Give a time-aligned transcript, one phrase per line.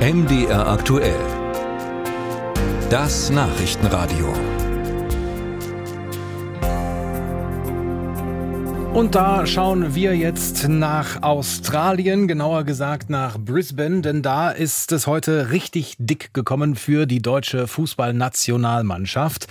[0.00, 1.20] MDR aktuell.
[2.88, 4.32] Das Nachrichtenradio.
[8.94, 15.06] Und da schauen wir jetzt nach Australien, genauer gesagt nach Brisbane, denn da ist es
[15.06, 19.48] heute richtig dick gekommen für die deutsche Fußballnationalmannschaft.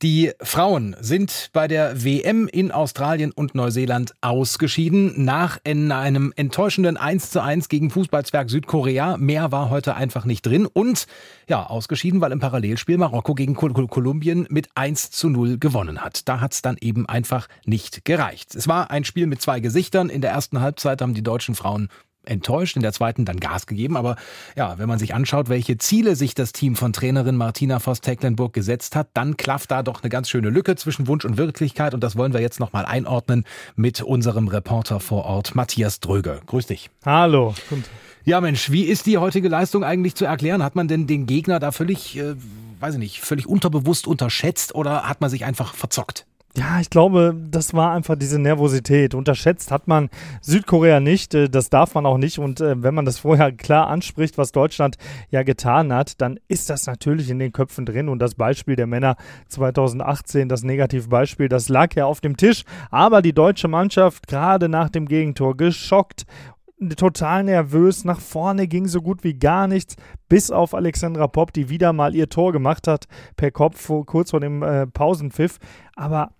[0.00, 7.32] Die Frauen sind bei der WM in Australien und Neuseeland ausgeschieden nach einem enttäuschenden 1
[7.32, 9.16] zu 1 gegen Fußballzwerg Südkorea.
[9.16, 11.08] Mehr war heute einfach nicht drin und
[11.48, 16.28] ja, ausgeschieden, weil im Parallelspiel Marokko gegen Kolumbien mit 1 zu 0 gewonnen hat.
[16.28, 18.54] Da hat es dann eben einfach nicht gereicht.
[18.54, 20.10] Es war ein Spiel mit zwei Gesichtern.
[20.10, 21.88] In der ersten Halbzeit haben die deutschen Frauen
[22.28, 23.96] enttäuscht, in der zweiten dann Gas gegeben.
[23.96, 24.16] Aber
[24.56, 28.96] ja, wenn man sich anschaut, welche Ziele sich das Team von Trainerin Martina Voss-Tecklenburg gesetzt
[28.96, 31.94] hat, dann klafft da doch eine ganz schöne Lücke zwischen Wunsch und Wirklichkeit.
[31.94, 33.44] Und das wollen wir jetzt nochmal einordnen
[33.76, 36.40] mit unserem Reporter vor Ort, Matthias Dröge.
[36.46, 36.90] Grüß dich.
[37.04, 37.54] Hallo.
[38.24, 40.62] Ja, Mensch, wie ist die heutige Leistung eigentlich zu erklären?
[40.62, 42.34] Hat man denn den Gegner da völlig, äh,
[42.78, 46.26] weiß ich nicht, völlig unterbewusst unterschätzt oder hat man sich einfach verzockt?
[46.58, 49.14] Ja, ich glaube, das war einfach diese Nervosität.
[49.14, 50.08] Unterschätzt hat man
[50.40, 52.40] Südkorea nicht, äh, das darf man auch nicht.
[52.40, 54.96] Und äh, wenn man das vorher klar anspricht, was Deutschland
[55.30, 58.08] ja getan hat, dann ist das natürlich in den Köpfen drin.
[58.08, 59.14] Und das Beispiel der Männer
[59.46, 62.64] 2018, das Negativbeispiel, das lag ja auf dem Tisch.
[62.90, 66.24] Aber die deutsche Mannschaft gerade nach dem Gegentor geschockt
[66.96, 68.04] total nervös.
[68.04, 69.94] Nach vorne ging so gut wie gar nichts,
[70.28, 74.40] bis auf Alexandra Popp, die wieder mal ihr Tor gemacht hat per Kopf kurz vor
[74.40, 75.58] dem äh, Pausenpfiff.
[75.94, 76.30] Aber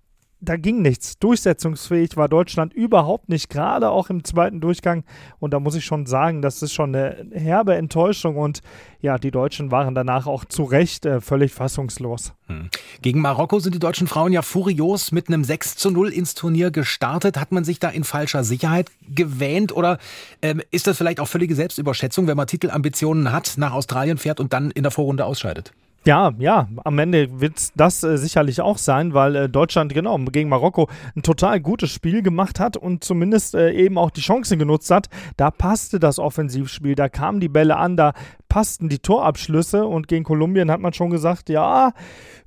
[0.40, 1.18] da ging nichts.
[1.18, 5.04] Durchsetzungsfähig war Deutschland überhaupt nicht, gerade auch im zweiten Durchgang.
[5.40, 8.36] Und da muss ich schon sagen, das ist schon eine herbe Enttäuschung.
[8.36, 8.60] Und
[9.00, 12.34] ja, die Deutschen waren danach auch zu Recht äh, völlig fassungslos.
[12.46, 12.70] Hm.
[13.02, 16.70] Gegen Marokko sind die deutschen Frauen ja furios mit einem 6 zu 0 ins Turnier
[16.70, 17.36] gestartet.
[17.36, 19.98] Hat man sich da in falscher Sicherheit gewähnt oder
[20.42, 24.52] ähm, ist das vielleicht auch völlige Selbstüberschätzung, wenn man Titelambitionen hat, nach Australien fährt und
[24.52, 25.72] dann in der Vorrunde ausscheidet?
[26.06, 30.48] Ja, ja, am Ende wird das äh, sicherlich auch sein, weil äh, Deutschland genau gegen
[30.48, 34.90] Marokko ein total gutes Spiel gemacht hat und zumindest äh, eben auch die Chancen genutzt
[34.90, 35.08] hat.
[35.36, 38.14] Da passte das Offensivspiel, da kamen die Bälle an, da
[38.48, 41.92] passten die Torabschlüsse und gegen Kolumbien hat man schon gesagt, ja,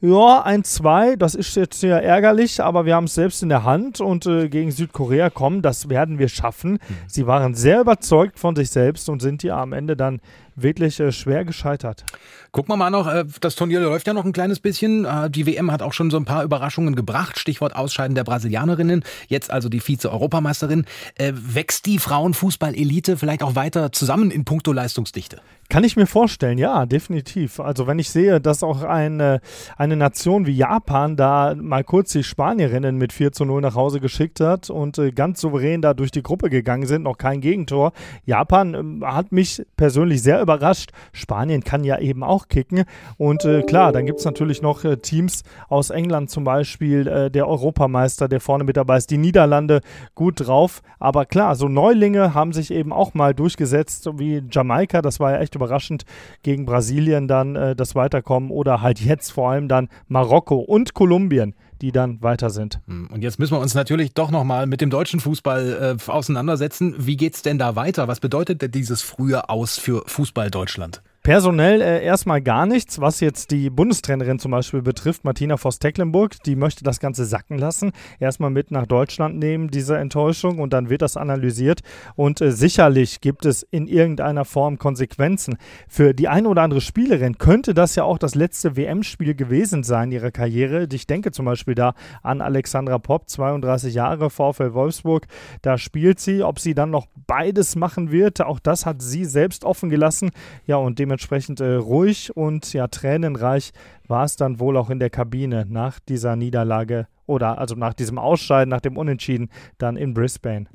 [0.01, 3.63] ja, ein 2, das ist jetzt ja ärgerlich, aber wir haben es selbst in der
[3.63, 6.73] Hand und äh, gegen Südkorea kommen, das werden wir schaffen.
[6.73, 6.95] Mhm.
[7.07, 10.19] Sie waren sehr überzeugt von sich selbst und sind ja am Ende dann
[10.55, 12.03] wirklich äh, schwer gescheitert.
[12.51, 15.05] Gucken wir mal noch, äh, das Turnier läuft ja noch ein kleines bisschen.
[15.05, 17.39] Äh, die WM hat auch schon so ein paar Überraschungen gebracht.
[17.39, 20.85] Stichwort Ausscheiden der Brasilianerinnen, jetzt also die Vize-Europameisterin.
[21.15, 25.41] Äh, wächst die Frauenfußball-Elite vielleicht auch weiter zusammen in puncto Leistungsdichte?
[25.71, 27.61] Kann ich mir vorstellen, ja, definitiv.
[27.61, 29.39] Also wenn ich sehe, dass auch eine,
[29.77, 34.01] eine Nation wie Japan da mal kurz die Spanierinnen mit 4 zu 0 nach Hause
[34.01, 37.93] geschickt hat und äh, ganz souverän da durch die Gruppe gegangen sind, noch kein Gegentor.
[38.25, 40.91] Japan äh, hat mich persönlich sehr überrascht.
[41.13, 42.83] Spanien kann ja eben auch kicken.
[43.15, 47.31] Und äh, klar, dann gibt es natürlich noch äh, Teams aus England zum Beispiel, äh,
[47.31, 49.79] der Europameister, der vorne mit dabei ist, die Niederlande
[50.15, 50.81] gut drauf.
[50.99, 55.37] Aber klar, so Neulinge haben sich eben auch mal durchgesetzt, wie Jamaika, das war ja
[55.37, 56.03] echt überraschend
[56.43, 61.53] gegen Brasilien dann äh, das Weiterkommen oder halt jetzt vor allem dann Marokko und Kolumbien
[61.81, 62.79] die dann weiter sind.
[62.85, 66.93] Hm, und jetzt müssen wir uns natürlich doch nochmal mit dem deutschen Fußball äh, auseinandersetzen.
[66.97, 68.07] Wie geht es denn da weiter?
[68.07, 71.01] Was bedeutet denn dieses frühe Aus für Fußball Deutschland?
[71.23, 76.41] Personell äh, erstmal gar nichts, was jetzt die Bundestrainerin zum Beispiel betrifft, Martina Voss-Tecklenburg.
[76.47, 80.89] Die möchte das Ganze sacken lassen, erstmal mit nach Deutschland nehmen, diese Enttäuschung, und dann
[80.89, 81.81] wird das analysiert.
[82.15, 85.59] Und äh, sicherlich gibt es in irgendeiner Form Konsequenzen.
[85.87, 90.11] Für die eine oder andere Spielerin könnte das ja auch das letzte WM-Spiel gewesen sein
[90.11, 90.87] ihrer Karriere.
[90.91, 91.93] Ich denke zum Beispiel da
[92.23, 95.27] an Alexandra Popp, 32 Jahre, VfL Wolfsburg.
[95.61, 96.41] Da spielt sie.
[96.41, 100.31] Ob sie dann noch beides machen wird, auch das hat sie selbst offen gelassen.
[100.65, 103.71] Ja, und dem dementsprechend äh, ruhig und ja tränenreich
[104.07, 108.17] war es dann wohl auch in der Kabine nach dieser Niederlage oder also nach diesem
[108.17, 110.67] Ausscheiden, nach dem Unentschieden dann in Brisbane.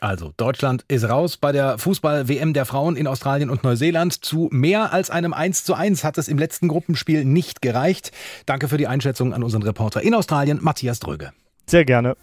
[0.00, 4.24] Also, Deutschland ist raus bei der Fußball-WM der Frauen in Australien und Neuseeland.
[4.24, 8.10] Zu mehr als einem 1 zu 1 hat es im letzten Gruppenspiel nicht gereicht.
[8.46, 11.32] Danke für die Einschätzung an unseren Reporter in Australien, Matthias Dröge.
[11.66, 12.16] Sehr gerne.